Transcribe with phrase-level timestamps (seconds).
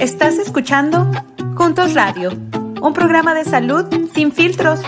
[0.00, 1.10] Estás escuchando
[1.56, 2.30] Juntos Radio,
[2.82, 4.80] un programa de salud sin filtros.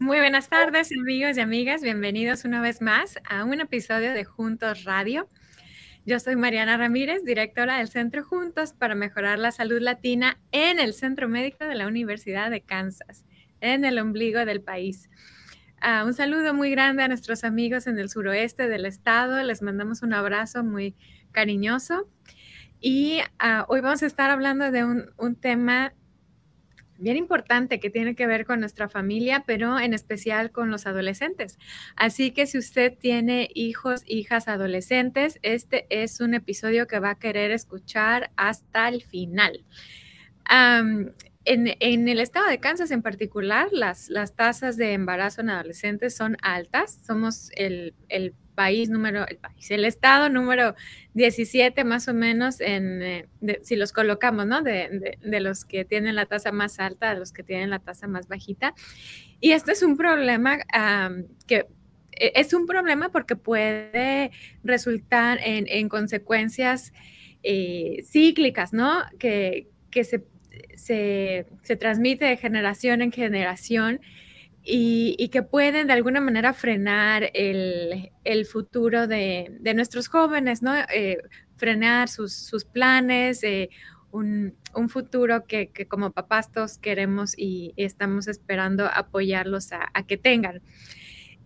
[0.00, 1.82] Muy buenas tardes, amigos y amigas.
[1.82, 5.28] Bienvenidos una vez más a un episodio de Juntos Radio.
[6.04, 10.94] Yo soy Mariana Ramírez, directora del Centro Juntos para Mejorar la Salud Latina en el
[10.94, 13.24] Centro Médico de la Universidad de Kansas,
[13.60, 15.08] en el ombligo del país.
[15.80, 19.42] Uh, un saludo muy grande a nuestros amigos en el suroeste del estado.
[19.42, 20.94] Les mandamos un abrazo muy
[21.32, 22.06] cariñoso.
[22.80, 25.94] Y uh, hoy vamos a estar hablando de un, tema
[26.98, 31.58] bien importante que tiene que ver con nuestra familia, pero en especial con los adolescentes.
[31.96, 37.18] Así que si usted tiene hijos, hijas adolescentes, este es un episodio que va a
[37.18, 39.64] querer escuchar hasta el final.
[41.44, 47.00] En, el estado de Kansas en particular, las, tasas de embarazo en adolescentes son altas.
[47.06, 47.94] Somos el
[48.54, 50.74] país número, el país, el estado número
[51.14, 53.28] 17 más o menos en, eh,
[53.62, 54.62] si los colocamos, ¿no?
[54.62, 58.06] De, de, los que tienen la tasa más alta, de los que tienen la tasa
[58.06, 58.74] más bajita.
[59.40, 60.58] Y este es un problema
[61.46, 61.66] que
[62.12, 64.30] e, es un problema porque puede
[64.62, 66.92] resultar en, en consecuencias
[67.42, 69.02] eh, cíclicas, ¿no?
[69.18, 70.24] Que, que se,
[70.76, 74.00] se, se transmite de generación en generación
[74.64, 78.10] y, que pueden de alguna manera frenar el,
[78.46, 80.74] futuro de, nuestros jóvenes, ¿no?
[80.94, 81.18] Eh,
[81.56, 83.70] frenar sus, planes, eh,
[84.12, 84.54] un,
[84.88, 90.62] futuro que, como papás todos queremos y, estamos esperando apoyarlos a que tengan.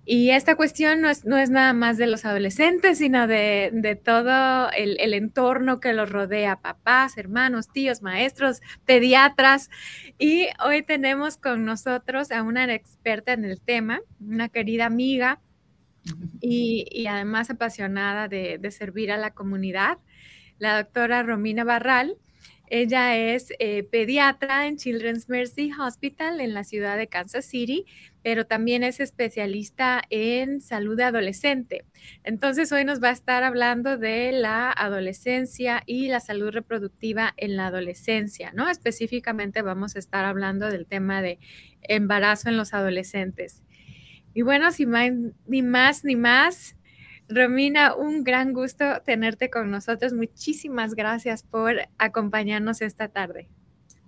[0.08, 3.96] Y esta cuestión no es, no es nada más de los adolescentes, sino de, de
[3.96, 9.68] todo el, el, entorno que los rodea, papás, hermanos, tíos, maestros, pediatras.
[10.16, 15.40] Y hoy tenemos con nosotros a una experta en el tema, una querida amiga
[16.40, 19.98] y, y además apasionada de, de, servir a la comunidad,
[20.58, 22.16] la doctora Romina Barral.
[22.68, 27.84] Ella es eh, pediatra en Children's Mercy Hospital en la ciudad de Kansas City,
[28.22, 31.84] pero también es especialista en salud adolescente.
[32.24, 37.56] Entonces, hoy nos va a estar hablando de la adolescencia y la salud reproductiva en
[37.56, 38.68] la adolescencia, ¿no?
[38.68, 41.38] Específicamente vamos a estar hablando del tema de
[41.82, 43.62] embarazo en los adolescentes.
[44.34, 44.90] Y bueno, sin
[45.46, 46.76] ni más, ni más
[47.28, 50.12] Romina, un gran gusto tenerte con nosotros.
[50.12, 53.48] Muchísimas gracias por acompañarnos esta tarde.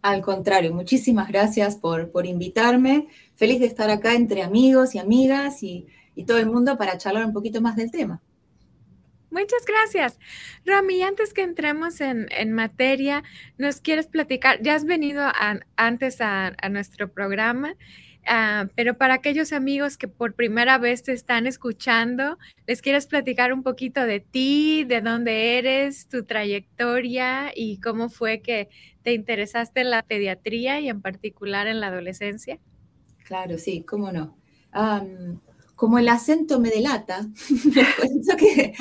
[0.03, 3.09] Al contrario, muchísimas gracias por, por invitarme.
[3.34, 7.25] Feliz de estar acá entre amigos y amigas y, y, todo el mundo para charlar
[7.25, 8.23] un poquito más del tema.
[9.31, 10.19] Muchas gracias.
[10.65, 13.25] Romy, antes que entremos en, en, materia,
[13.59, 14.62] ¿nos quieres platicar?
[14.62, 17.75] Ya has venido a, antes a, a nuestro programa
[18.28, 23.55] Uh, pero para aquellos amigos que por primera vez te están escuchando, ¿les quieres platicar
[23.55, 28.69] un poquito de ti, de dónde eres, tu trayectoria y cómo fue que
[29.03, 32.59] te interesaste en la pediatría y en particular en la adolescencia?
[33.25, 34.37] Claro, sí, cómo no.
[34.75, 35.41] Um,
[35.75, 37.27] como el acento me delata,
[37.99, 38.75] cuento que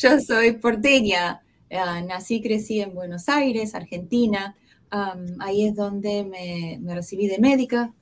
[0.00, 1.42] yo soy porteña,
[1.72, 4.54] uh, nací y crecí en Buenos Aires, Argentina.
[4.92, 7.92] Um, ahí es donde me, me recibí de médica,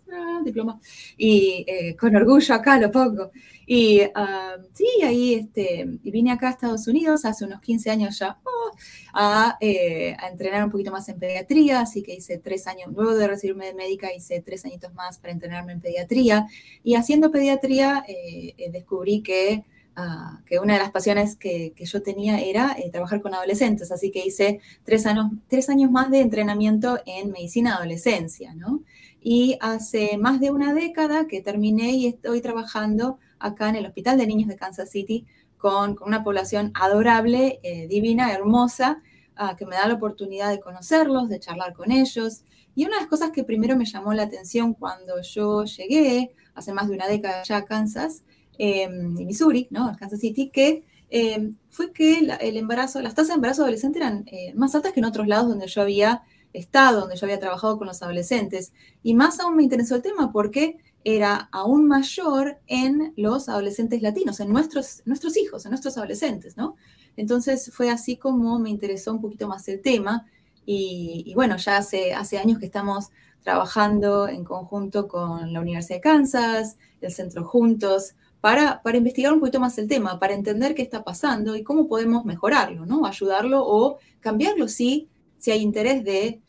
[0.44, 0.80] diploma,
[1.16, 3.30] y eh, con orgullo acá lo pongo.
[3.66, 8.36] Y ah, sí, ahí este, vine acá a Estados Unidos hace unos 15 años ya
[8.44, 13.14] oh, eh, a, entrenar un poquito más en pediatría, así que hice tres años, luego
[13.14, 16.46] de recibirme de médica, hice tres añitos más para entrenarme en pediatría.
[16.82, 19.64] Y haciendo pediatría eh, descubrí que
[19.96, 24.10] ah, que una de las pasiones que, que yo tenía era trabajar con adolescentes, así
[24.10, 28.82] que hice tres años, tres años más de entrenamiento en medicina adolescencia, ¿no?
[29.22, 34.18] Y hace más de una década que terminé y estoy trabajando acá en el Hospital
[34.18, 35.26] de Niños de Kansas City
[35.58, 39.02] con, una población adorable, eh, divina, hermosa,
[39.36, 42.42] ah, que me da la oportunidad de conocerlos, de charlar con ellos.
[42.74, 46.72] Y una de las cosas que primero me llamó la atención cuando yo llegué, hace
[46.72, 48.22] más de una década ya a Kansas,
[48.58, 49.94] em, Missouri, ¿no?
[49.98, 54.54] Kansas City, que em, fue que el embarazo, las tasas de embarazo adolescente eran eh,
[54.54, 57.86] más altas que en otros lados donde yo había estado, donde yo había trabajado con
[57.86, 58.72] los adolescentes.
[59.02, 64.40] Y más aún me interesó el tema porque era aún mayor en los adolescentes latinos,
[64.40, 66.76] en nuestros, nuestros hijos, en nuestros adolescentes, ¿no?
[67.16, 70.26] Entonces fue así como me interesó un poquito más el tema
[70.66, 73.10] y, bueno, ya hace, hace años que estamos
[73.42, 79.40] trabajando en conjunto con la Universidad de Kansas, el Centro Juntos, para, para investigar un
[79.40, 83.04] poquito más el tema, para entender qué está pasando y cómo podemos mejorarlo, ¿no?
[83.06, 85.08] Ayudarlo o cambiarlo si
[85.40, 86.40] si hay interés de,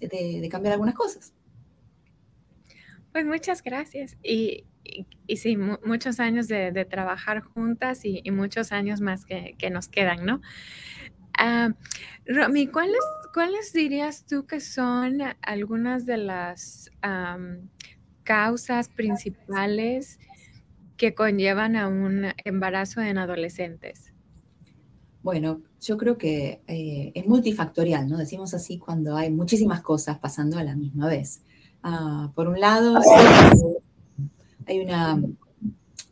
[0.00, 1.32] de, cambiar algunas cosas.
[3.12, 4.16] Pues muchas gracias.
[4.22, 4.64] Y,
[5.26, 9.88] y, sí, muchos años de, trabajar juntas y, y muchos años más que, que, nos
[9.88, 10.40] quedan, ¿no?
[11.38, 11.70] Ah,
[12.26, 16.90] Romy, ¿cuáles, ¿cuáles dirías tú que son algunas de las
[18.24, 20.18] causas principales
[20.96, 24.12] que conllevan a un embarazo en adolescentes?
[25.22, 28.18] Bueno, yo creo que eh, es multifactorial, ¿no?
[28.18, 31.42] Decimos así cuando hay muchísimas cosas pasando a la misma vez.
[31.82, 32.98] Ah, por un lado,
[34.66, 35.20] hay una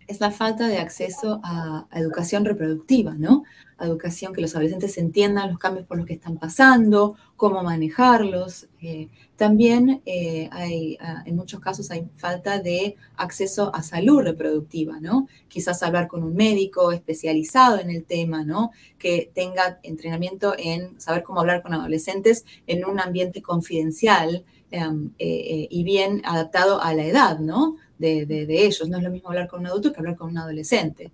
[0.06, 3.44] es la falta de acceso a, educación reproductiva, ¿no?
[3.78, 8.66] Educación que los adolescentes entiendan los cambios por los que están pasando, cómo manejarlos.
[8.80, 14.98] Eh, también eh, hay, ah, en muchos casos hay falta de acceso a salud reproductiva,
[15.00, 15.28] ¿no?
[15.48, 18.70] Quizás hablar con un médico especializado en el tema, ¿no?
[18.98, 25.68] Que tenga entrenamiento en saber cómo hablar con adolescentes en un ambiente confidencial em, eh,
[25.70, 27.76] y bien adaptado a la edad, ¿no?
[27.98, 28.88] de, ellos.
[28.88, 31.12] No es lo mismo hablar con un adulto que hablar con un adolescente.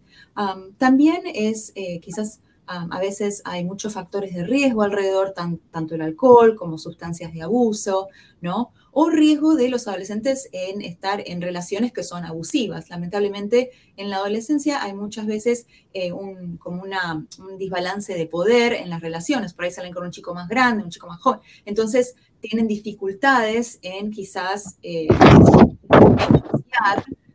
[0.79, 6.57] también es eh, quizás a veces hay muchos factores de riesgo alrededor, tanto el alcohol
[6.57, 8.09] como sustancias de abuso,
[8.41, 8.73] ¿no?
[8.93, 12.91] O riesgo de los adolescentes en estar en relaciones que son abusivas.
[12.91, 18.75] Lamentablemente, en la adolescencia hay muchas veces eh, un, como una, un desbalance de poder
[18.75, 19.55] en las relaciones.
[19.55, 21.41] Por ahí salen con un chico más grande, un chico más joven.
[21.65, 25.09] Entonces, tienen dificultades en quizás eh,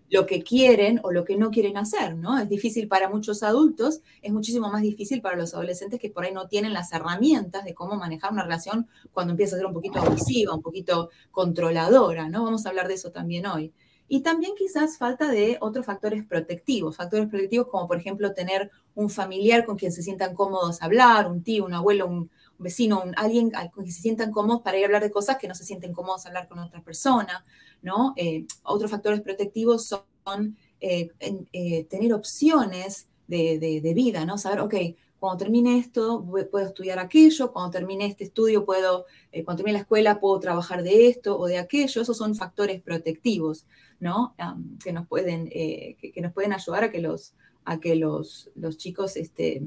[0.09, 2.37] lo que quieren o lo que no quieren hacer, ¿no?
[2.37, 6.33] Es difícil para muchos adultos, es muchísimo más difícil para los adolescentes que por ahí
[6.33, 9.99] no tienen las herramientas de cómo manejar una relación cuando empieza a ser un poquito
[9.99, 12.43] abusiva, un poquito controladora, ¿no?
[12.43, 13.73] Vamos a hablar de eso también hoy.
[14.09, 19.09] Y también quizás falta de otros factores protectivos, factores protectivos como por ejemplo tener un
[19.09, 23.51] familiar con quien se sientan cómodos a hablar, un tío, un abuelo, un, vecino, alguien
[23.51, 25.93] con quien se sientan cómodos para ir a hablar de cosas que no se sienten
[25.93, 27.45] cómodos hablar con otra persona,
[27.81, 28.13] ¿no?
[28.15, 34.37] Eh, otros factores protectivos son eh, eh, tener opciones de, vida, ¿no?
[34.37, 34.75] Saber, ok,
[35.19, 39.05] cuando termine esto puedo estudiar aquello, cuando termine este estudio puedo,
[39.45, 43.65] cuando termine la escuela puedo trabajar de esto o de aquello, esos son factores protectivos,
[43.99, 44.35] ¿no?
[44.83, 47.33] que, nos pueden, que, nos pueden ayudar a que los,
[47.65, 49.63] a que los, los chicos este,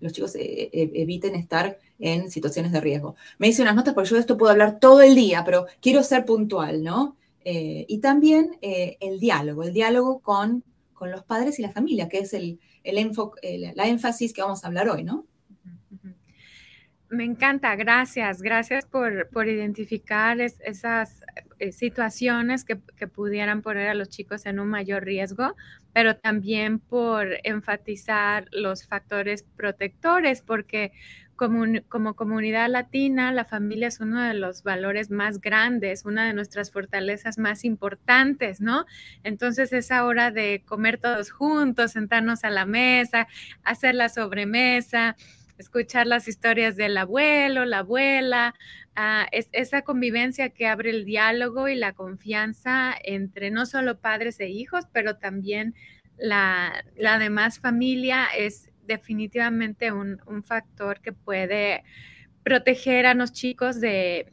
[0.00, 3.16] los chicos eh, eh, eviten estar en situaciones de riesgo.
[3.38, 6.02] Me hice unas notas porque yo de esto puedo hablar todo el día, pero quiero
[6.02, 7.16] ser puntual, ¿no?
[7.44, 10.64] Eh, y también el diálogo, el diálogo con,
[10.94, 14.68] con los padres y la familia, que es el, el, la énfasis que vamos a
[14.68, 15.26] hablar hoy, ¿no?
[17.10, 21.20] Me encanta, gracias, gracias por, por identificar esas
[21.72, 25.54] situaciones que, que, pudieran poner a los chicos en un mayor riesgo,
[25.92, 30.92] pero también por enfatizar los factores protectores, porque
[31.36, 36.32] como, como, comunidad latina, la familia es uno de los valores más grandes, una de
[36.32, 38.86] nuestras fortalezas más importantes, ¿no?
[39.22, 43.26] Entonces es hora de comer todos juntos, sentarnos a la mesa,
[43.64, 45.16] hacer la sobremesa,
[45.58, 48.54] escuchar las historias del abuelo, la abuela,
[48.96, 54.40] ah, es, esa convivencia que abre el diálogo y la confianza entre no solo padres
[54.40, 55.74] e hijos, pero también
[56.16, 61.84] la, la demás familia es definitivamente un, factor que puede
[62.42, 64.30] proteger a los chicos de,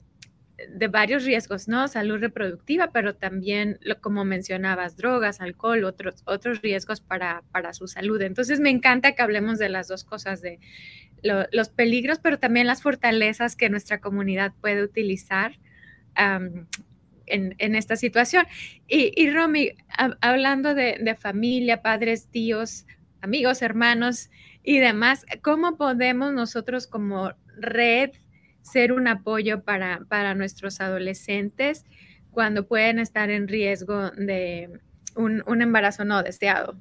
[0.69, 1.88] de varios riesgos, ¿no?
[1.88, 8.22] Salud reproductiva, pero también, como mencionabas, drogas, alcohol, otros, otros riesgos para, para su salud.
[8.22, 10.60] Entonces, me encanta que hablemos de las dos cosas, de
[11.24, 15.58] los peligros, pero también las fortalezas que nuestra comunidad puede utilizar
[16.16, 18.46] en, esta situación.
[18.88, 19.72] Y, Romy,
[20.22, 22.86] hablando de, familia, padres, tíos,
[23.22, 24.30] amigos, hermanos
[24.63, 28.12] y demás, ¿cómo podemos nosotros como red
[28.62, 31.86] ser un apoyo para, nuestros adolescentes
[32.32, 34.80] cuando pueden estar en riesgo de
[35.16, 36.78] un embarazo no deseado?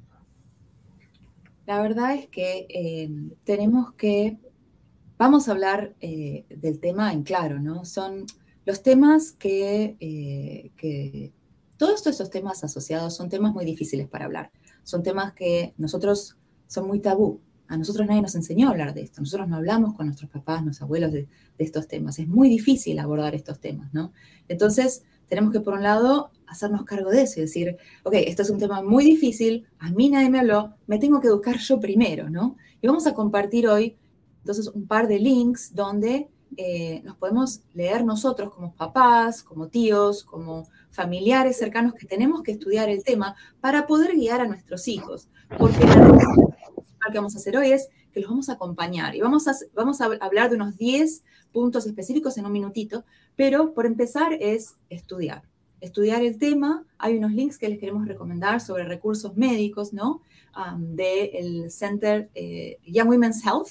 [1.71, 3.09] La verdad es que eh,
[3.45, 4.37] tenemos que,
[5.17, 7.85] vamos a hablar eh, del tema en claro, ¿no?
[7.85, 8.25] Son
[8.65, 11.31] los temas que, eh, que,
[11.77, 14.51] todos estos temas asociados son temas muy difíciles para hablar.
[14.83, 16.35] Son temas que nosotros
[16.67, 17.39] son muy tabú.
[17.69, 19.21] A nosotros nadie nos enseñó a hablar de esto.
[19.21, 22.19] Nosotros no hablamos con nuestros papás, nuestros abuelos de estos temas.
[22.19, 24.11] Es muy difícil abordar estos temas, ¿no?
[24.49, 28.49] Entonces, tenemos que, por un lado, hacernos cargo de eso y decir, ok, esto es
[28.49, 32.29] un tema muy difícil, a mí nadie me habló, me tengo que educar yo primero,
[32.29, 32.57] ¿no?
[32.81, 33.95] Y vamos a compartir hoy,
[34.39, 40.25] entonces, un par de links donde eh, nos podemos leer nosotros como papás, como tíos,
[40.25, 45.29] como familiares cercanos que tenemos que estudiar el tema para poder guiar a nuestros hijos.
[45.57, 49.47] Porque lo que vamos a hacer hoy es que los vamos a acompañar y vamos
[49.47, 53.03] a, vamos a hablar de unos 10 puntos específicos en un minutito,
[53.35, 55.43] pero por empezar es estudiar
[55.81, 60.21] estudiar el tema, hay unos links que les queremos recomendar sobre recursos médicos, ¿no?
[60.77, 63.69] del Center eh, Young Women's Health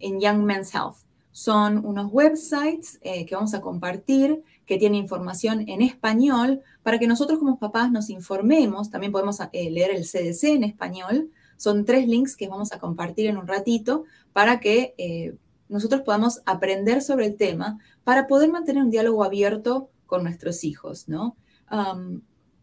[0.00, 0.96] en Young Men's Health.
[1.30, 7.06] Son unos websites eh, que vamos a compartir que tienen información en español para que
[7.06, 8.90] nosotros como papás nos informemos.
[8.90, 11.30] También podemos eh, leer el CDC en español.
[11.62, 14.02] Son tres links que vamos a compartir en un ratito
[14.32, 15.36] para que eh,
[15.68, 21.08] nosotros podamos aprender sobre el tema para poder mantener un diálogo abierto con nuestros hijos,
[21.08, 21.36] ¿no?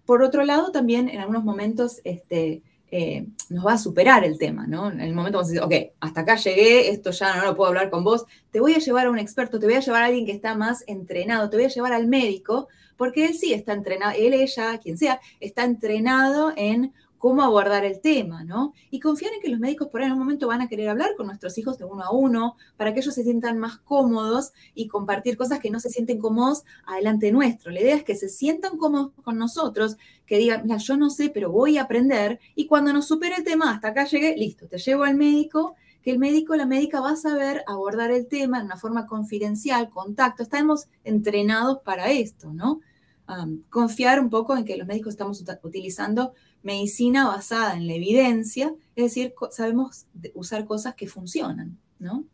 [0.06, 4.68] por otro lado, también en algunos momentos este, eh, nos va a superar el tema,
[4.68, 4.91] ¿no?
[4.91, 7.70] En el momento vamos a decir, ok, hasta acá llegué, esto ya no lo puedo
[7.70, 10.06] hablar con vos, te voy a llevar a un experto, te voy a llevar a
[10.08, 13.74] alguien que está más entrenado, te voy a llevar al médico, porque él sí está
[13.74, 18.74] entrenado, él, ella, quien sea, está entrenado en cómo abordar el tema, ¿no?
[18.90, 21.12] Y confiar en que los médicos por ahí en un momento van a querer hablar
[21.16, 24.88] con nuestros hijos de uno a uno para que ellos se sientan más cómodos y
[24.88, 27.72] compartir cosas que no se sienten cómodos adelante nuestro.
[27.72, 31.30] La idea es que se sientan cómodos con nosotros, que digan, mira, yo no sé,
[31.30, 34.78] pero voy a aprender y cuando nos supere el tema, hasta acá llegué, listo, te
[34.78, 38.66] llevo al médico que el médico la médica va a saber abordar el tema de
[38.66, 40.44] una forma confidencial, contacto.
[40.44, 42.80] Estamos entrenados para esto, ¿no?
[43.69, 46.33] Confiar un poco en que los médicos estamos utilizando
[46.63, 52.25] medicina basada en la evidencia, es decir, sabemos usar cosas que funcionan, ¿no?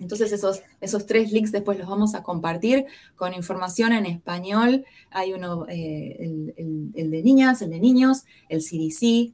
[0.00, 4.84] Entonces esos, esos tres links después los vamos a compartir con información en español.
[5.10, 6.16] Hay uno, eh,
[6.56, 9.32] el, de niñas, el de niños, el CDC.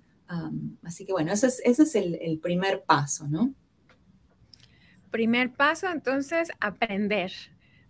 [0.83, 3.55] así que bueno, ese es, ese es el, el primer paso, ¿no?
[5.11, 7.33] Primer paso, entonces, aprender,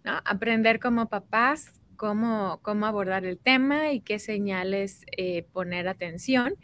[0.04, 0.20] ¿no?
[0.24, 6.54] Aprender como papás cómo, cómo abordar el tema y qué señales eh, poner atención.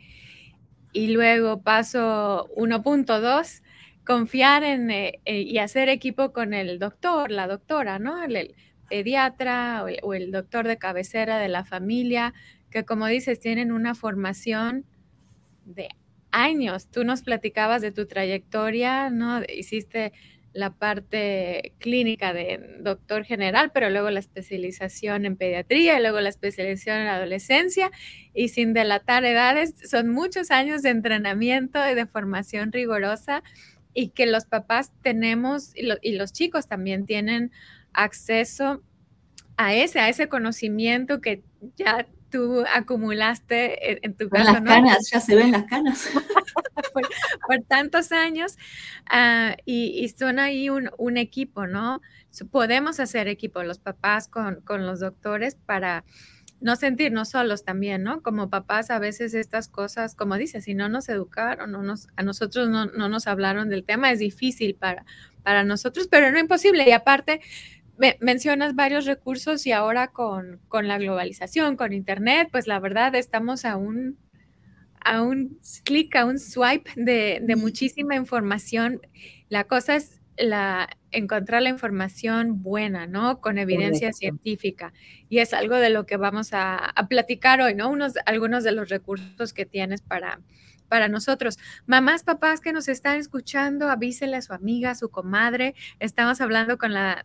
[0.95, 3.63] Y luego paso 1.2,
[4.07, 8.25] confiar en eh, eh, y hacer equipo con el doctor, la doctora, ¿no?
[8.25, 8.55] El,
[8.89, 12.33] pediatra o el, doctor de cabecera de la familia,
[12.71, 14.87] que como dices, tienen una formación
[15.67, 15.89] de
[16.31, 16.89] años.
[16.91, 19.43] Tú nos platicabas de tu trayectoria, ¿no?
[19.55, 20.15] Hiciste
[20.57, 26.31] la parte clínica de doctor general, pero luego la especialización en pediatría y luego la
[26.31, 27.91] especialización en adolescencia
[28.35, 33.43] y sin delatar edades, son muchos años de entrenamiento y de formación rigurosa
[33.93, 37.53] y que los papás tenemos y, los chicos también tienen
[37.93, 38.83] acceso
[39.59, 41.43] a ese, a ese conocimiento que
[41.77, 44.53] ya tú acumulaste en, tu casa.
[44.53, 46.09] Las canas, ya se ven las canas.
[46.93, 48.57] por, tantos años
[49.09, 52.01] ah, y, son ahí un, equipo, ¿no?
[52.51, 56.05] Podemos hacer equipo los papás con, los doctores para
[56.61, 58.23] no sentirnos solos también, ¿no?
[58.23, 62.23] Como papás a veces estas cosas, como dices, si no nos educaron, no nos, a
[62.23, 65.05] nosotros no, nos hablaron del tema, es difícil para,
[65.43, 66.89] para nosotros, pero no imposible.
[66.89, 67.41] Y aparte,
[68.21, 73.65] mencionas varios recursos y ahora con, con, la globalización, con Internet, pues la verdad estamos
[73.65, 74.19] a un,
[75.01, 79.01] a un clic, a un swipe de, de, muchísima información.
[79.49, 83.41] La cosa es la, encontrar la información buena, ¿no?
[83.41, 84.93] Con evidencia científica.
[85.29, 87.89] Y es algo de lo que vamos a, a platicar hoy, ¿no?
[87.89, 90.41] Unos, algunos de los recursos que tienes para,
[90.87, 91.59] para nosotros.
[91.87, 95.75] Mamás, papás que nos están escuchando, avísele a su amiga, a su comadre.
[96.01, 97.23] Estamos hablando con la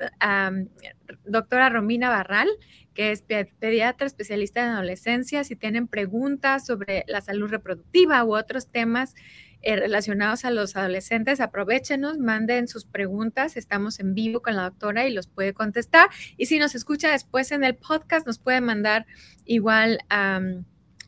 [1.26, 2.50] doctora Romina Barral,
[2.94, 5.44] que es pediatra especialista en adolescencia.
[5.44, 9.16] Si tienen preguntas sobre la salud reproductiva u otros temas
[9.64, 13.58] eh, relacionados a los adolescentes, aprovechenos, manden sus preguntas.
[13.58, 16.10] Estamos en vivo con la doctora y los puede contestar.
[16.36, 19.06] Y si nos escucha después en el podcast, nos puede mandar
[19.46, 20.00] igual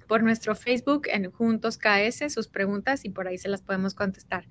[0.04, 4.48] por nuestro Facebook en Juntos KS sus preguntas y por ahí se las podemos contestar.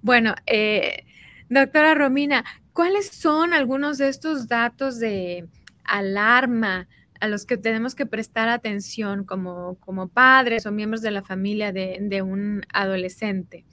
[0.00, 1.04] Bueno, eh,
[1.48, 5.46] doctora Romina, ¿cuáles son algunos de estos datos de
[5.84, 6.88] alarma
[7.20, 11.72] a los que tenemos que prestar atención como, como padres o miembros de la familia
[11.72, 13.64] de, un adolescente?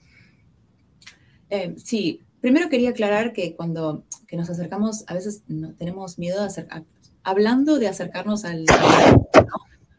[1.50, 6.40] Eh, sí, primero quería aclarar que cuando que nos acercamos, a veces no, tenemos miedo
[6.42, 6.84] de acercar,
[7.24, 8.66] hablando de acercarnos al,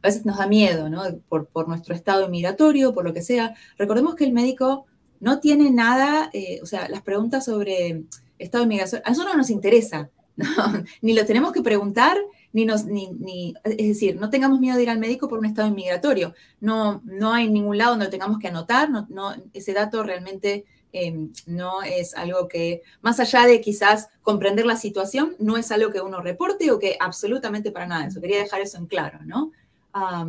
[0.03, 1.03] a veces nos da miedo, ¿no?
[1.29, 3.55] Por, nuestro estado migratorio, por lo que sea.
[3.77, 4.87] Recordemos que el médico
[5.21, 8.05] no tiene nada, eh, o sea, las preguntas sobre
[8.39, 10.11] estado de migración, a nosotros no nos interesa,
[11.03, 12.17] ni lo tenemos que preguntar,
[12.53, 15.47] ni nos, ni, ni, es decir, no tengamos miedo de ir al médico por un
[15.47, 16.35] estado inmigratorio.
[16.61, 20.65] No, no hay ningún lado donde lo tengamos que anotar, no, no, ese dato realmente
[20.93, 25.91] em, no es algo que, más allá de quizás comprender la situación, no es algo
[25.91, 28.07] que uno reporte o que absolutamente para nada.
[28.07, 29.53] Eso quería dejar eso en claro, ¿no?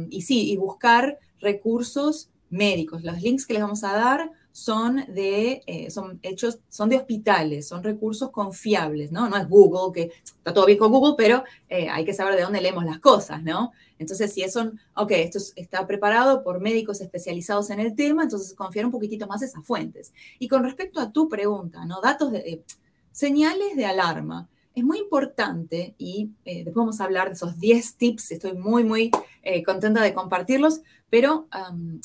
[0.09, 3.03] Y sí, y buscar recursos médicos.
[3.03, 7.67] Los links que les vamos a dar son de, eh, son hechos, son de hospitales,
[7.67, 9.29] son recursos confiables, ¿no?
[9.29, 12.41] No es Google, que está todo bien con Google, pero eh, hay que saber de
[12.41, 13.71] dónde leemos las cosas, ¿no?
[13.97, 18.85] Entonces, si eso, ok, esto está preparado por médicos especializados en el tema, entonces confiar
[18.85, 20.11] un poquitito más esas fuentes.
[20.39, 22.01] Y con respecto a tu pregunta, ¿no?
[22.01, 22.63] Datos de,
[23.11, 24.49] señales de alarma.
[24.73, 28.85] Es muy importante y eh, después vamos a hablar de esos 10 tips, estoy muy,
[28.85, 29.11] muy
[29.43, 31.47] eh, contenta de compartirlos, pero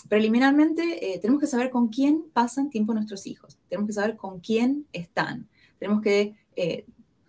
[0.08, 4.40] preliminarmente eh, tenemos que saber con quién pasan tiempo nuestros hijos, tenemos que saber con
[4.40, 5.46] quién están,
[5.78, 6.34] tenemos que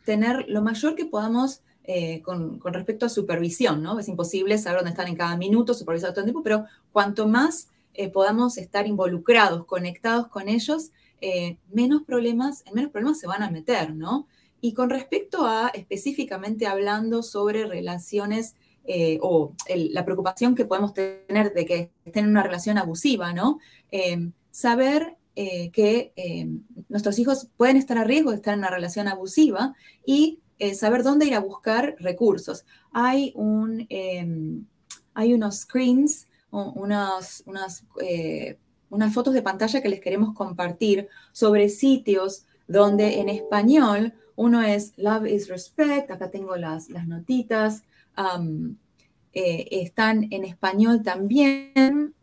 [0.06, 1.62] tener lo mayor que podamos
[2.24, 4.00] con, respecto a supervisión, ¿no?
[4.00, 7.68] Es imposible saber dónde están en cada minuto, supervisar todo el tiempo, pero cuanto más
[8.12, 10.92] podamos estar involucrados, conectados con ellos,
[11.72, 14.28] menos problemas, en menos problemas se van a meter, ¿no?
[14.62, 18.56] Y con respecto a específicamente hablando sobre relaciones
[18.90, 23.60] eh, o la preocupación que podemos tener de que estén en una relación abusiva, ¿no?
[23.92, 28.70] Em, saber eh, que em, nuestros hijos pueden estar a riesgo de estar en una
[28.70, 32.64] relación abusiva y eh, saber dónde ir a buscar recursos.
[32.94, 34.66] Hay, un, em,
[35.14, 37.84] hay unos screens, unas, unas,
[38.90, 44.94] unas fotos de pantalla que les queremos compartir sobre sitios donde en español uno es
[44.98, 47.84] Love is Respect, acá tengo las, las notitas,
[49.34, 52.14] eh, están en español también,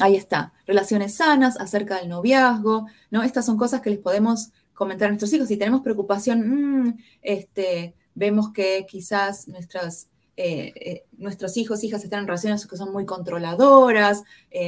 [0.00, 3.22] ahí está, relaciones sanas acerca del noviazgo, ¿no?
[3.22, 5.46] Estas son cosas que les podemos comentar a nuestros hijos.
[5.46, 12.20] Si tenemos preocupación, mm, este, vemos que quizás nuestras, eh, eh, nuestros hijos, hijas están
[12.20, 14.24] en relaciones que son muy controladoras,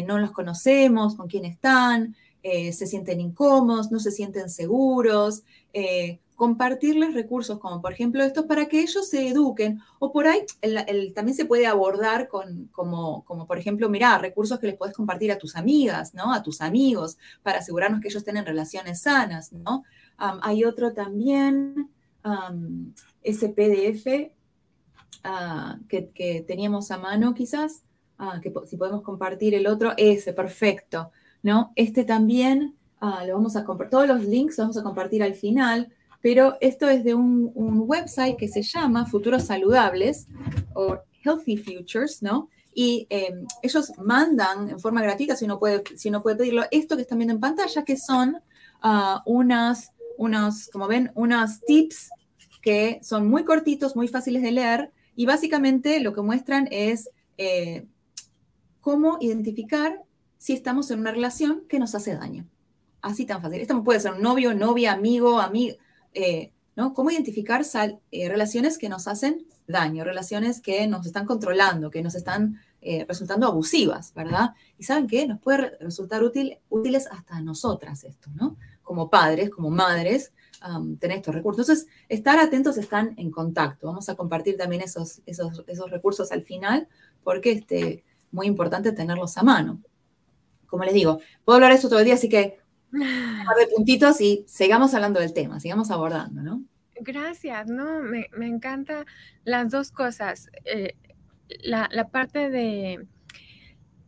[0.07, 2.15] no los conocemos, con quién están,
[2.73, 8.67] se sienten incómodos, no se sienten seguros, eh, compartirles recursos como por ejemplo estos para
[8.67, 10.43] que ellos se eduquen o por ahí
[11.15, 15.33] también se puede abordar con como, como por ejemplo mira recursos que les puedes compartir
[15.33, 19.85] a tus amigas no a tus amigos para asegurarnos que ellos tienen relaciones sanas no
[20.19, 21.91] hay otro también
[23.23, 24.31] ese PDF
[25.25, 27.83] ah, que, teníamos a mano quizás
[28.19, 31.11] ah, que si podemos compartir el otro ese perfecto
[31.47, 35.35] no este también Ah, lo vamos a todos los links los vamos a compartir al
[35.35, 40.27] final, pero esto es de un, website que se llama Futuros Saludables
[40.75, 42.49] o Healthy Futures, ¿no?
[42.75, 46.97] Y em, ellos mandan en forma gratuita, si uno, puede, si uno puede pedirlo, esto
[46.97, 48.37] que están viendo en pantalla, que son
[48.83, 52.11] uh, unas, unos, como ven, unos tips
[52.63, 57.87] que son muy cortitos, muy fáciles de leer, y básicamente lo que muestran es eh,
[58.81, 60.03] cómo identificar
[60.39, 62.47] si estamos en una relación que nos hace daño.
[63.03, 63.61] Así tan fácil.
[63.61, 65.77] Esto puede ser un novio, novia, amigo, amigo,
[66.13, 66.93] eh, ¿no?
[66.93, 67.63] ¿Cómo identificar
[68.11, 73.05] eh, relaciones que nos hacen daño, relaciones que nos están controlando, que nos están eh,
[73.09, 74.55] resultando abusivas, ¿verdad?
[74.79, 78.57] Y saben qué, nos puede resultar útil, útiles hasta nosotras esto, ¿no?
[78.83, 80.33] Como padres, como madres,
[80.99, 81.61] tener estos recursos.
[81.61, 83.87] Entonces, estar atentos están en contacto.
[83.87, 86.89] Vamos a compartir también esos, esos, esos recursos al final,
[87.23, 89.81] porque es este, muy importante tenerlos a mano.
[90.77, 92.59] Como les digo, puedo hablar de esto todo el día, así que
[92.93, 96.63] de puntitos y sigamos hablando del tema, sigamos abordando, ¿no?
[97.01, 99.07] Gracias, no, me, me encanta
[99.45, 100.51] las dos cosas.
[100.67, 100.95] Eh,
[101.63, 103.07] la, parte de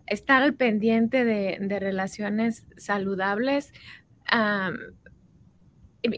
[0.07, 3.73] estar al pendiente de, de relaciones saludables,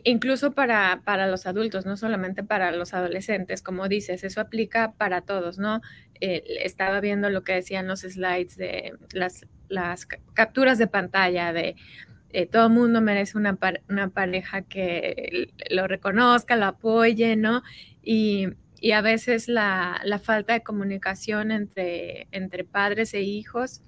[0.04, 5.22] incluso para, para, los adultos, no solamente para los adolescentes, como dices, eso aplica para
[5.22, 5.80] todos, ¿no?
[6.20, 11.76] Eh, estaba viendo lo que decían los slides de las, las capturas de pantalla de
[12.32, 17.62] eh, todo el mundo merece una, pareja que lo reconozca, lo apoye, ¿no?
[18.02, 18.48] Y,
[18.80, 23.82] y a veces la, la, falta de comunicación entre, entre padres e hijos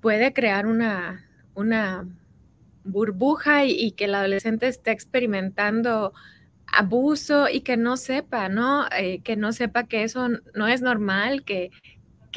[0.00, 2.06] puede crear una, una
[2.84, 6.12] burbuja y, que el adolescente esté experimentando
[6.66, 8.86] abuso y que no sepa, ¿no?
[8.96, 11.70] Eh, que no sepa que eso no es normal, que,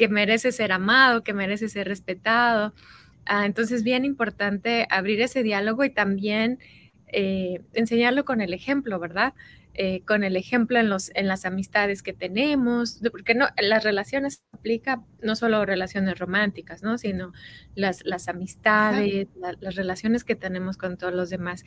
[0.00, 2.72] que merece ser amado, que merece ser respetado.
[3.26, 6.58] Ah, entonces, bien importante abrir ese diálogo y también
[7.08, 9.34] eh, enseñarlo con el ejemplo, ¿verdad?
[9.74, 14.42] Eh, con el ejemplo en, los, en las amistades que tenemos, porque no, las relaciones
[14.52, 16.96] aplica no solo relaciones románticas, ¿no?
[16.96, 17.34] sino
[17.74, 19.28] las, las amistades,
[19.60, 21.62] las relaciones que tenemos con todos los demás.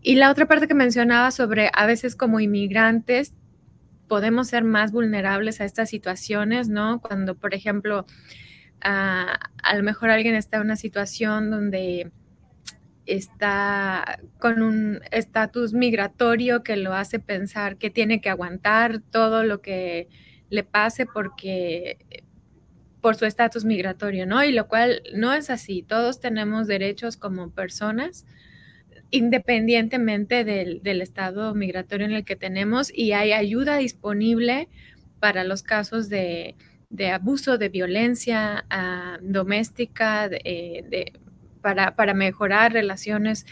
[0.00, 3.34] Y la otra parte que mencionaba sobre a veces como inmigrantes
[4.12, 7.00] podemos ser más vulnerables a estas situaciones, ¿no?
[7.00, 8.04] Cuando, por ejemplo,
[8.82, 9.38] a,
[9.74, 12.12] lo mejor alguien está en una situación donde
[13.06, 19.62] está con un estatus migratorio que lo hace pensar que tiene que aguantar todo lo
[19.62, 20.10] que
[20.50, 21.96] le pase porque
[23.00, 24.44] por su estatus migratorio, ¿no?
[24.44, 25.82] Y lo cual no es así.
[25.82, 28.26] Todos tenemos derechos como personas,
[29.12, 34.68] independientemente del, del estado migratorio en el que tenemos, y hay ayuda disponible
[35.20, 36.56] para los casos de,
[36.92, 41.12] de abuso, de violencia ah, doméstica, eh,
[41.62, 43.46] para, mejorar relaciones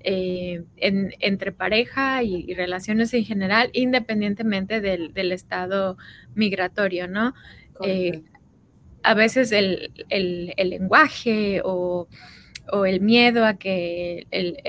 [0.00, 5.98] eh, entre pareja y, relaciones en general, independientemente del, estado
[6.34, 7.34] migratorio, ¿no?
[7.84, 8.22] Eh,
[9.02, 9.92] a veces el,
[10.56, 12.08] lenguaje o,
[12.86, 14.26] el miedo a que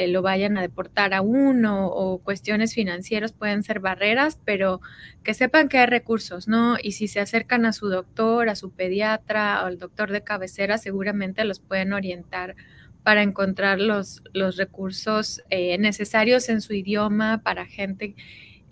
[0.10, 4.82] lo vayan a deportar a uno o cuestiones financieras pueden ser barreras, pero
[5.24, 6.78] que sepan que hay recursos, ¿no?
[6.82, 10.78] Y si se acercan a su doctor, a su pediatra o al doctor de cabecera,
[10.78, 12.56] seguramente los pueden orientar
[13.04, 18.16] para encontrar los, los recursos eh, necesarios en su idioma para gente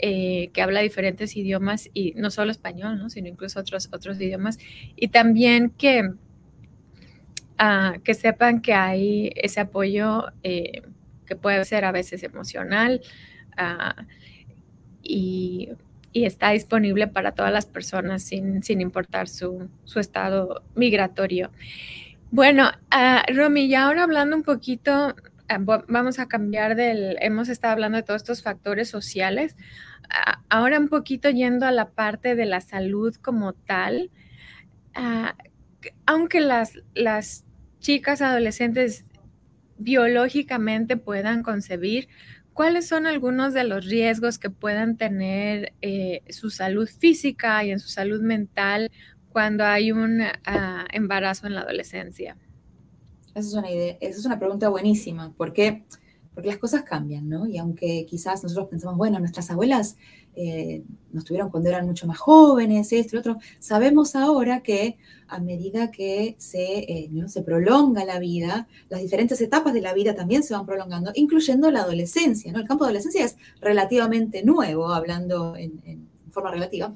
[0.01, 3.09] eh, que habla diferentes idiomas y no solo español, ¿no?
[3.09, 4.57] sino incluso otros, otros idiomas.
[4.95, 6.11] Y también que,
[8.03, 10.83] que sepan que hay ese apoyo eh,
[11.25, 13.01] que puede ser a veces emocional
[13.57, 13.95] ah,
[15.03, 15.69] y,
[16.11, 21.49] está disponible para todas las personas sin, sin importar su, su estado migratorio.
[22.29, 25.15] Bueno, uh, Romy, y ahora hablando un poquito,
[25.47, 29.55] ah, vamos a cambiar del, hemos estado hablando de todos estos factores sociales,
[30.09, 34.11] ah, ahora un poquito yendo a la parte de la salud como tal,
[36.05, 37.45] aunque las, las
[37.79, 39.05] chicas adolescentes
[39.77, 42.09] biológicamente puedan concebir,
[42.53, 47.79] ¿cuáles son algunos de los riesgos que puedan tener eh, su salud física y en
[47.79, 48.91] su salud mental
[49.29, 52.35] cuando hay un ah, embarazo en la adolescencia?
[53.35, 55.83] Esa es una idea, esa es una pregunta buenísima, porque
[56.39, 57.47] porque las cosas cambian, ¿no?
[57.47, 59.97] Y aunque quizás nosotros pensamos, bueno, nuestras abuelas
[60.37, 64.97] eh, nos tuvieron cuando eran mucho más jóvenes, esto y otro, sabemos ahora que
[65.27, 70.15] a medida que se, eh, se prolonga la vida, las diferentes etapas de la vida
[70.15, 72.59] también se van prolongando, incluyendo la adolescencia, ¿no?
[72.59, 76.93] El campo de adolescencia es relativamente nuevo, hablando en forma relativa.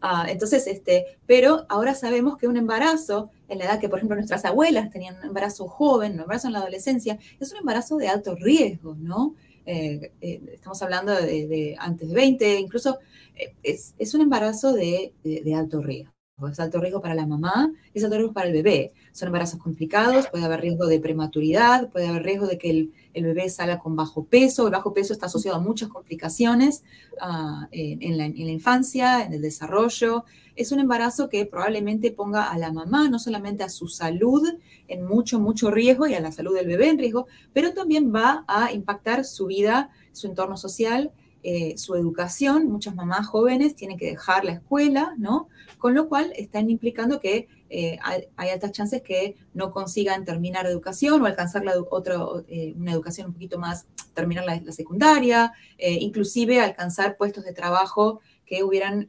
[0.00, 4.16] Ah, entonces, este, pero ahora sabemos que un embarazo, en la edad que, por ejemplo,
[4.16, 8.08] nuestras abuelas tenían un embarazo joven, un embarazo en la adolescencia, es un embarazo de
[8.08, 9.34] alto riesgo, ¿no?
[9.66, 12.98] Eh, eh, estamos hablando de, antes de 20, incluso
[13.34, 16.15] eh, es, un embarazo de, de alto riesgo.
[16.36, 18.92] Es alto riesgo para la mamá, es alto riesgo para el bebé.
[19.12, 23.24] Son embarazos complicados, puede haber riesgo de prematuridad, puede haber riesgo de que el, el
[23.24, 24.66] bebé salga con bajo peso.
[24.66, 26.84] El bajo peso está asociado a muchas complicaciones
[27.22, 30.24] ah, en, la, infancia, en el desarrollo.
[30.56, 34.46] Es un embarazo que probablemente ponga a la mamá, no solamente a su salud
[34.88, 38.44] en mucho, mucho riesgo y a la salud del bebé en riesgo, pero también va
[38.46, 41.12] a impactar su vida, su entorno social,
[41.48, 42.66] eh, su educación.
[42.66, 45.46] Muchas mamás jóvenes tienen que dejar la escuela, ¿no?
[45.78, 51.22] Con lo cual están implicando que eh, hay, altas chances que no consigan terminar educación
[51.22, 52.16] o alcanzar la, otra,
[52.48, 58.20] eh, una educación un poquito más, terminar la, secundaria, eh, inclusive alcanzar puestos de trabajo
[58.44, 59.08] que hubieran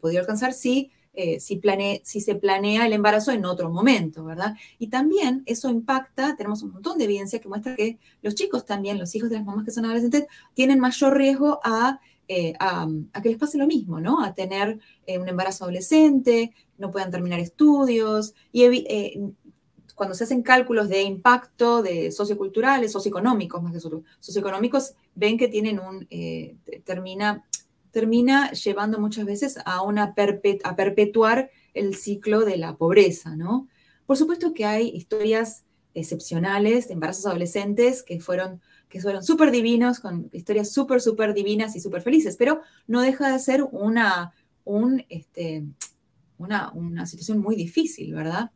[0.00, 0.90] podido alcanzar si,
[1.38, 1.60] si,
[2.04, 4.54] si se planea el embarazo en otro momento, ¿verdad?
[4.78, 8.98] Y también eso impacta, tenemos un montón de evidencia que muestra que los chicos también,
[8.98, 12.00] los hijos de las mamás que son adolescentes, tienen mayor riesgo a
[12.58, 12.88] a,
[13.22, 14.22] que les pase lo mismo, ¿no?
[14.24, 19.20] A tener un embarazo adolescente, no puedan terminar estudios, y eh,
[19.94, 23.80] cuando se hacen cálculos de impacto de socioculturales, socioeconómicos más que
[24.20, 27.44] socioeconómicos, ven que tienen un, eh, termina,
[27.92, 30.14] termina llevando muchas veces a, una
[30.64, 33.68] a perpetuar el ciclo de la pobreza, ¿no?
[34.06, 35.62] Por supuesto que hay historias
[35.94, 38.60] excepcionales embarazos adolescentes que fueron
[38.92, 43.32] que fueron súper divinos, con historias súper, súper divinas y súper felices, pero no deja
[43.32, 45.64] de ser una, un, este,
[46.36, 48.50] una, situación muy difícil, ¿verdad?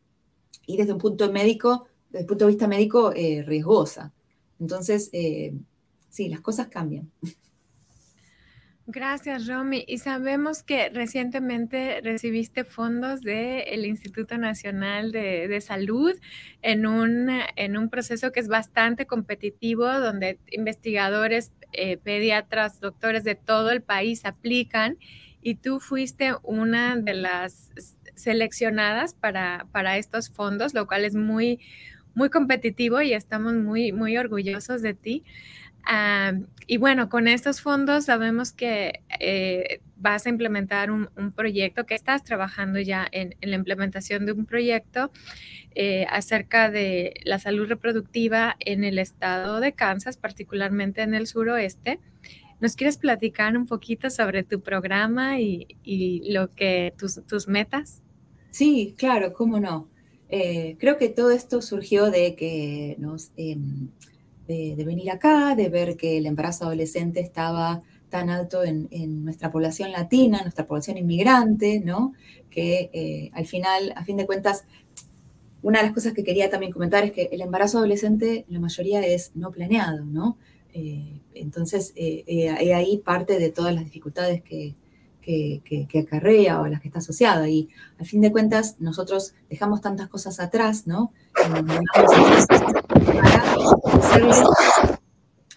[0.67, 4.13] Y desde un punto médico, desde el punto de vista médico, eh, riesgosa.
[4.59, 5.55] Entonces, eh,
[6.11, 7.11] sí, las cosas cambian.
[8.89, 9.83] Gracias, Romy.
[9.85, 16.13] Y sabemos que recientemente recibiste fondos del Instituto Nacional de, Salud
[16.61, 23.35] en un, en un proceso que es bastante competitivo, donde investigadores, eh, pediatras, doctores de
[23.35, 24.97] todo el país aplican
[25.41, 27.71] y tú fuiste una de las
[28.15, 31.59] seleccionadas para, para estos fondos, lo cual es muy,
[32.15, 35.25] muy competitivo y estamos muy, muy orgullosos de ti.
[35.89, 36.33] Ah,
[36.67, 42.25] y bueno, con estos fondos sabemos que eh, vas a implementar un, proyecto, que estás
[42.25, 45.11] trabajando ya en, la implementación de un proyecto
[45.75, 52.01] eh, acerca de la salud reproductiva en el estado de Kansas, particularmente en el suroeste.
[52.59, 55.67] ¿Nos quieres platicar un poquito sobre tu programa y,
[56.29, 58.03] lo que tus, metas?
[58.51, 59.87] Sí, claro, cómo no.
[60.27, 63.31] Eh, creo que todo esto surgió de que nos,
[64.47, 68.87] em, de, venir acá, de ver que el embarazo adolescente estaba tan alto en,
[69.25, 72.13] nuestra población latina, nuestra población inmigrante, ¿no?
[72.49, 74.63] Que eh, al final, a fin de cuentas,
[75.61, 79.05] una de las cosas que quería también comentar es que el embarazo adolescente, la mayoría
[79.05, 80.37] es no planeado, ¿no?
[81.33, 84.75] entonces, ahí parte de todas las dificultades que,
[85.27, 87.49] que, acarrea o las que está asociada.
[87.49, 91.11] Y al fin de cuentas, nosotros dejamos tantas cosas atrás, ¿no?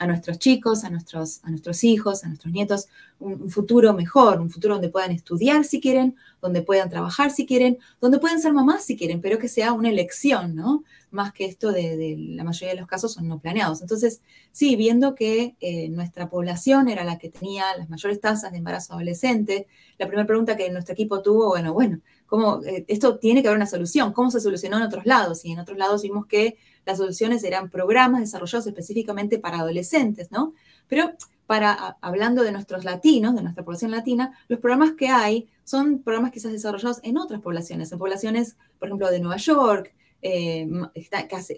[0.00, 4.50] A nuestros chicos, a nuestros, a nuestros hijos, a nuestros nietos, un, futuro mejor, un
[4.50, 8.84] futuro donde puedan estudiar si quieren, donde puedan trabajar si quieren, donde pueden ser mamás
[8.84, 10.84] si quieren, pero que sea una elección, ¿no?
[11.10, 13.80] Más que esto de, la mayoría de los casos son no planeados.
[13.80, 14.20] Entonces,
[14.52, 18.94] sí, viendo que eh, nuestra población era la que tenía las mayores tasas de embarazo
[18.94, 19.66] adolescente,
[19.98, 23.58] la primera pregunta que nuestro equipo tuvo, bueno, bueno, ¿cómo, eh, esto tiene que haber
[23.58, 25.44] una solución, ¿cómo se solucionó en otros lados?
[25.44, 30.54] Y en otros lados vimos que las soluciones eran programas desarrollados específicamente para adolescentes, ¿no?
[30.88, 31.12] Pero
[31.46, 36.32] para, hablando de nuestros latinos, de nuestra población latina, los programas que hay son programas
[36.32, 40.68] quizás desarrollados en otras poblaciones, en poblaciones, por ejemplo, de Nueva York, eh,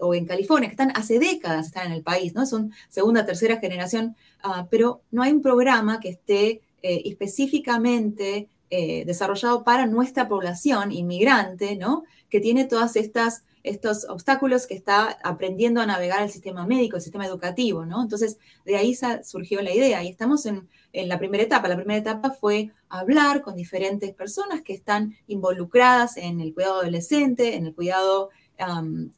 [0.02, 2.44] o en California, que están hace décadas, están en el país, ¿no?
[2.44, 9.04] Son segunda, tercera generación, ah, pero no hay un programa que esté eh, específicamente eh,
[9.06, 12.04] desarrollado para nuestra población inmigrante, ¿no?
[12.28, 17.02] Que tiene todas estas estos obstáculos que está aprendiendo a navegar el sistema médico, el
[17.02, 18.02] sistema educativo, ¿no?
[18.02, 21.68] Entonces, de ahí surgió la idea y estamos en, la primera etapa.
[21.68, 27.56] La primera etapa fue hablar con diferentes personas que están involucradas en el cuidado adolescente,
[27.56, 28.28] en el cuidado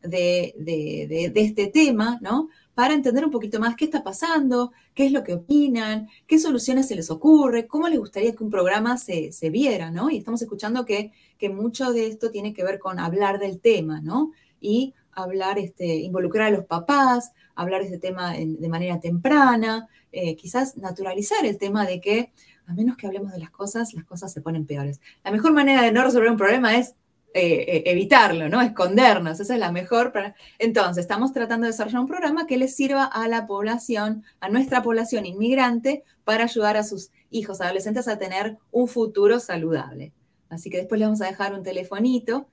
[0.02, 2.48] de, de, este tema, ¿no?
[2.74, 6.88] Para entender un poquito más qué está pasando, qué es lo que opinan, qué soluciones
[6.88, 10.10] se les ocurre, cómo les gustaría que un programa se, se viera, ¿no?
[10.10, 14.00] Y estamos escuchando que que mucho de esto tiene que ver con hablar del tema,
[14.00, 14.32] ¿no?
[14.60, 20.76] Y hablar, este, involucrar a los papás, hablar este tema de manera temprana, eh, quizás
[20.76, 22.32] naturalizar el tema de que
[22.66, 25.00] a menos que hablemos de las cosas, las cosas se ponen peores.
[25.22, 26.94] La mejor manera de no resolver un problema es
[27.36, 28.62] eh, eh, evitarlo, ¿no?
[28.62, 30.12] Escondernos, esa es la mejor.
[30.60, 34.84] Entonces, estamos tratando de desarrollar un programa que les sirva a la población, a nuestra
[34.84, 40.12] población inmigrante, para ayudar a sus hijos adolescentes a tener un futuro saludable.
[40.48, 42.46] Así que después le vamos a dejar un telefonito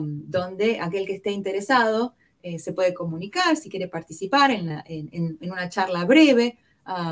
[0.00, 6.04] donde aquel que esté interesado eh, se puede comunicar si quiere participar en, una charla
[6.06, 6.56] breve.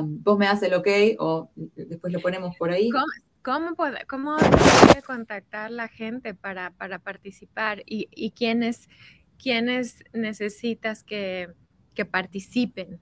[0.03, 2.89] vos me das el ok o después lo ponemos por ahí.
[2.89, 3.05] ¿Cómo,
[3.77, 4.37] puede, cómo
[5.07, 8.89] contactar la gente para, participar y, quiénes,
[10.13, 11.49] necesitas que,
[12.11, 13.01] participen?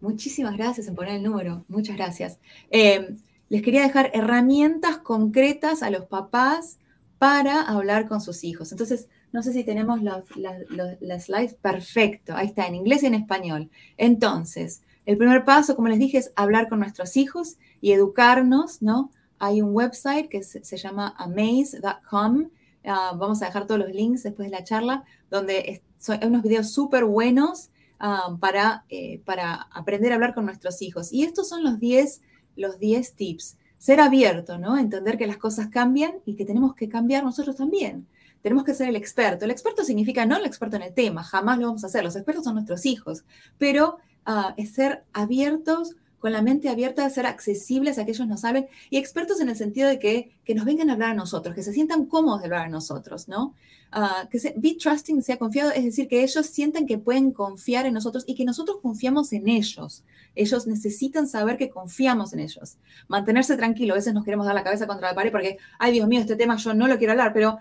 [0.00, 2.38] Muchísimas gracias en poner el número, muchas gracias.
[2.70, 6.78] Em, les quería dejar herramientas concretas a los papás
[7.18, 8.72] para hablar con sus hijos.
[8.72, 11.54] Entonces, no sé si tenemos las slides.
[11.54, 13.70] Perfecto, ahí está, en inglés y en español.
[13.96, 19.10] Entonces, el primer paso, como les dije, es hablar con nuestros hijos y educarnos, ¿no?
[19.38, 22.50] Hay un website que se, llama amaze.com
[22.84, 26.72] Ah, vamos a dejar todos los links después de la charla, donde son, unos videos
[26.72, 31.12] súper buenos ah, para, eh, para aprender a hablar con nuestros hijos.
[31.12, 32.22] Y estos son los 10
[32.56, 33.56] los 10 tips.
[33.78, 34.76] Ser abierto, ¿no?
[34.76, 38.06] Entender que las cosas cambian y que tenemos que cambiar nosotros también.
[38.42, 39.44] Tenemos que ser el experto.
[39.44, 42.04] El experto significa no el experto en el tema, jamás lo vamos a hacer.
[42.04, 43.24] Los expertos son nuestros hijos,
[43.58, 48.44] pero ah, es ser abiertos con la mente abierta ser accesibles a que ellos nos
[48.44, 51.54] hablen y expertos en el sentido de que, que nos vengan a hablar a nosotros,
[51.54, 53.54] que se sientan cómodos de hablar a nosotros, ¿no?
[53.90, 57.86] Ah, que se, be trusting, sea confiado, es decir, que ellos sientan que pueden confiar
[57.86, 60.04] en nosotros y que nosotros confiamos en ellos.
[60.36, 62.76] Ellos necesitan saber que confiamos en ellos.
[63.08, 66.06] Mantenerse tranquilo, a veces nos queremos dar la cabeza contra la pared porque, ay Dios
[66.06, 67.58] mío, este tema yo no lo quiero hablar, pero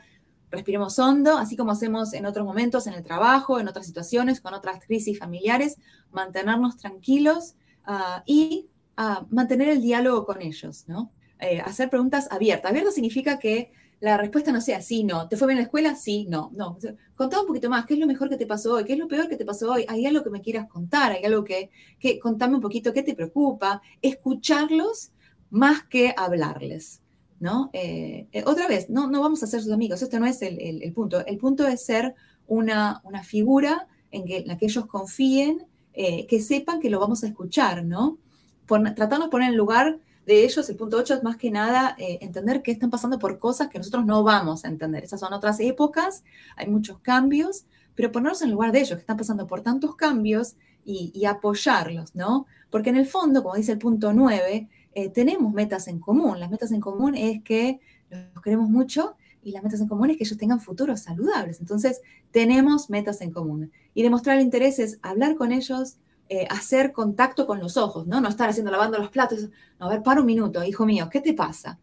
[0.51, 4.53] respiremos hondo, así como hacemos en otros momentos, en el trabajo, en otras situaciones, con
[4.53, 5.77] otras crisis familiares,
[6.12, 7.55] mantenernos tranquilos
[7.91, 11.12] Ah, y ah, mantener el diálogo con ellos, ¿no?
[11.39, 12.69] Eh, hacer preguntas abiertas.
[12.69, 15.27] Abierto significa que la respuesta no sea sí, no.
[15.27, 15.95] ¿Te fue bien la escuela?
[15.95, 16.51] Sí, no.
[16.53, 16.77] No.
[17.15, 17.88] Contá un poquito más.
[17.88, 18.83] ¿Qué es lo mejor que te pasó hoy?
[18.85, 19.85] ¿Qué es lo peor que te pasó hoy?
[19.89, 21.13] ¿Hay algo que me quieras contar?
[21.13, 23.81] ¿Hay algo que, que contame un poquito qué te preocupa?
[24.03, 25.12] Escucharlos
[25.49, 27.01] más que hablarles,
[27.39, 27.69] ¿no?
[27.73, 30.02] Eh, eh, otra vez, no, no vamos a ser sus amigos.
[30.02, 31.25] Esto no es el, punto.
[31.25, 32.15] El punto es ser
[32.47, 35.65] una, una figura en, que, la que ellos confíen
[36.02, 38.19] eh, que sepan que lo vamos a escuchar, ¿no?
[38.67, 42.19] tratarnos de poner en lugar de ellos, el punto 8 es más que nada eh,
[42.21, 45.04] entender que están pasando por cosas que nosotros no vamos a entender.
[45.04, 46.23] Esas son otras épocas,
[46.56, 50.56] hay muchos cambios, pero ponernos en lugar de ellos, que están pasando por tantos cambios
[50.86, 52.45] y, apoyarlos, ¿no?
[52.69, 56.39] Porque en el fondo, como dice el punto 9, eh, tenemos metas en común.
[56.39, 60.17] Las metas en común es que los queremos mucho y las metas en común es
[60.17, 61.60] que ellos tengan futuros saludables.
[61.60, 63.71] Entonces, tenemos metas en común.
[63.93, 65.97] Y demostrar interés es hablar con ellos,
[66.28, 68.19] eh, hacer contacto con los ojos, ¿no?
[68.19, 69.49] No estar haciendo lavando los platos.
[69.80, 71.80] a ver, para un minuto, hijo mío, ¿qué te pasa?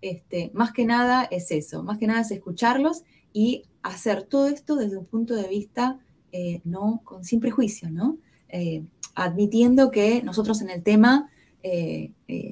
[0.00, 4.76] este, más que nada es eso, más que nada es escucharlos y hacer todo esto
[4.76, 5.98] desde un punto de vista
[6.30, 8.18] eh, no con, sin prejuicio, ¿no?
[9.16, 11.31] Admitiendo que nosotros en el tema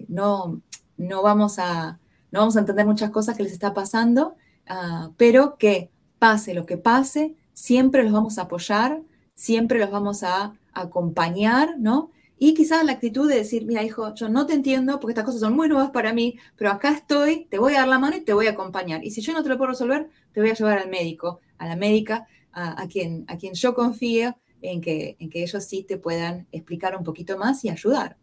[0.08, 0.62] no,
[0.96, 1.98] no, vamos a,
[2.30, 4.36] no vamos a entender muchas cosas que les está pasando,
[4.68, 9.02] ah, pero que pase lo que pase, siempre los vamos a apoyar,
[9.34, 12.10] siempre los vamos a acompañar, ¿no?
[12.38, 15.42] Y quizás la actitud de decir, mira, hijo, yo no te entiendo porque estas cosas
[15.42, 18.22] son muy nuevas para mí, pero acá estoy, te voy a dar la mano y
[18.22, 19.04] te voy a acompañar.
[19.04, 21.66] Y si yo no te lo puedo resolver, te voy a llevar al médico, a
[21.66, 25.98] la médica, a, quien, a quien yo confío en que, en que ellos sí te
[25.98, 28.16] puedan explicar un poquito más y ayudar.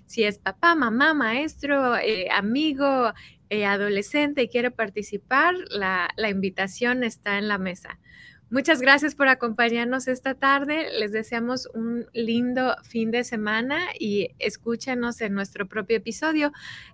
[0.07, 3.13] si es papá, mamá, maestro, eh, amigo,
[3.49, 8.01] eh, adolescente y quiere participar, la, invitación está en la mesa.
[8.49, 10.87] Muchas gracias por acompañarnos esta tarde.
[11.01, 16.53] Les deseamos un lindo fin de semana y escúchenos en nuestro propio episodio.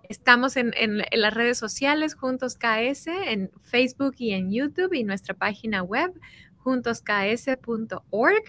[0.08, 5.34] Estamos en, en, las redes sociales Juntos KS, en Facebook y en YouTube y nuestra
[5.34, 6.18] página web
[6.56, 8.42] juntosks.org.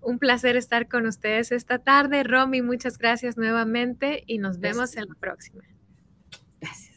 [0.00, 2.22] Un placer estar con ustedes esta tarde.
[2.22, 5.62] Romy, muchas gracias nuevamente y nos vemos en la próxima.
[6.58, 6.89] Gracias.